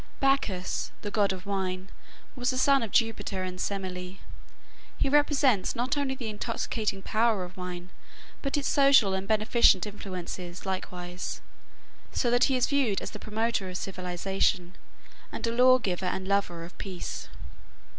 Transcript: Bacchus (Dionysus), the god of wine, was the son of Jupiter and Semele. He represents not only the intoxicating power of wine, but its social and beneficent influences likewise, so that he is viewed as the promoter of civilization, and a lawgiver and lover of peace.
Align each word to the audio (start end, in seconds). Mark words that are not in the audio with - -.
Bacchus 0.19 0.39
(Dionysus), 0.39 0.91
the 1.03 1.11
god 1.11 1.31
of 1.31 1.45
wine, 1.45 1.91
was 2.35 2.49
the 2.49 2.57
son 2.57 2.81
of 2.81 2.89
Jupiter 2.89 3.43
and 3.43 3.61
Semele. 3.61 4.15
He 4.97 5.09
represents 5.09 5.75
not 5.75 5.95
only 5.95 6.15
the 6.15 6.27
intoxicating 6.27 7.03
power 7.03 7.43
of 7.43 7.55
wine, 7.55 7.91
but 8.41 8.57
its 8.57 8.67
social 8.67 9.13
and 9.13 9.27
beneficent 9.27 9.85
influences 9.85 10.65
likewise, 10.65 11.39
so 12.11 12.31
that 12.31 12.45
he 12.45 12.55
is 12.55 12.65
viewed 12.65 12.99
as 12.99 13.11
the 13.11 13.19
promoter 13.19 13.69
of 13.69 13.77
civilization, 13.77 14.75
and 15.31 15.45
a 15.45 15.51
lawgiver 15.51 16.07
and 16.07 16.27
lover 16.27 16.63
of 16.65 16.75
peace. 16.79 17.29